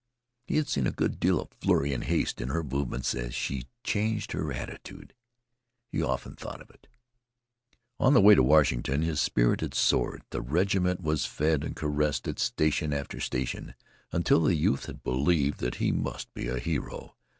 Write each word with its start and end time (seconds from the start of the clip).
He 0.47 0.57
had 0.57 0.67
seen 0.67 0.87
a 0.87 0.91
good 0.91 1.19
deal 1.19 1.39
of 1.39 1.51
flurry 1.51 1.93
and 1.93 2.03
haste 2.03 2.41
in 2.41 2.49
her 2.49 2.63
movement 2.63 3.13
as 3.13 3.35
she 3.35 3.67
changed 3.83 4.31
her 4.31 4.51
attitude. 4.51 5.13
He 5.91 6.01
often 6.01 6.35
thought 6.35 6.59
of 6.59 6.71
it. 6.71 6.87
On 7.99 8.15
the 8.15 8.19
way 8.19 8.33
to 8.33 8.41
Washington 8.41 9.03
his 9.03 9.21
spirit 9.21 9.61
had 9.61 9.75
soared. 9.75 10.23
The 10.31 10.41
regiment 10.41 11.01
was 11.01 11.27
fed 11.27 11.63
and 11.63 11.75
caressed 11.75 12.27
at 12.27 12.39
station 12.39 12.93
after 12.93 13.19
station 13.19 13.75
until 14.11 14.41
the 14.41 14.55
youth 14.55 14.87
had 14.87 15.03
believed 15.03 15.59
that 15.59 15.75
he 15.75 15.91
must 15.91 16.33
be 16.33 16.47
a 16.47 16.57
hero. 16.57 17.15